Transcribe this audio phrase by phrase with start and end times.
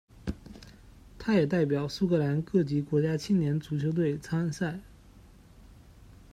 [1.19, 4.79] 他也代表苏格兰各级国家青年足球队参赛。